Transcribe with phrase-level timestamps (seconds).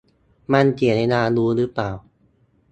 [0.53, 1.91] มันเสียเวลา รู้หรือเปล่า